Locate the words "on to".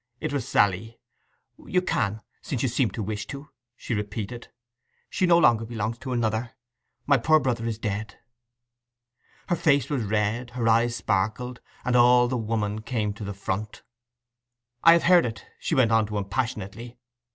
15.91-16.17